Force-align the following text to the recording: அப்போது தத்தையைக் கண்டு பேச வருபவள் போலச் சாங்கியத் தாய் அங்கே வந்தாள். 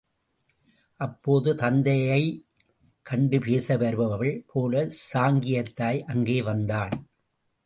அப்போது 0.99 1.53
தத்தையைக் 1.55 2.39
கண்டு 3.05 3.39
பேச 3.39 3.77
வருபவள் 3.77 4.43
போலச் 4.47 4.97
சாங்கியத் 5.13 5.73
தாய் 5.73 6.03
அங்கே 6.03 6.41
வந்தாள். 6.41 6.95